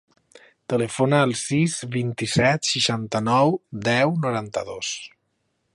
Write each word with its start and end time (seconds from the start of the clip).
Telefona 0.71 1.19
al 1.25 1.33
sis, 1.41 1.75
vint-i-set, 1.97 2.71
seixanta-nou, 2.71 3.53
deu, 3.91 4.15
noranta-dos. 4.25 4.95